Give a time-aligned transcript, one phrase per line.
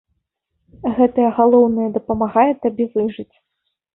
[0.99, 3.29] Гэтае галоўнае дапамагае табе выжыць.